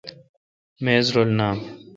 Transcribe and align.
میز 0.83 1.07
رل 1.15 1.29
نام۔ 1.39 1.57